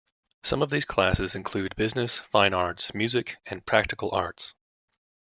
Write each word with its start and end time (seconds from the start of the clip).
Some 0.41 0.63
of 0.63 0.71
these 0.71 0.83
classes 0.83 1.35
include 1.35 1.75
business, 1.75 2.17
fine 2.17 2.55
arts, 2.55 2.91
music, 2.95 3.37
and 3.45 3.63
practical 3.63 4.09
arts. 4.13 4.55